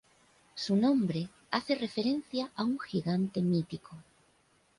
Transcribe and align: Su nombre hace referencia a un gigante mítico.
Su 0.55 0.75
nombre 0.75 1.29
hace 1.51 1.75
referencia 1.75 2.49
a 2.55 2.63
un 2.63 2.79
gigante 2.79 3.39
mítico. 3.43 3.95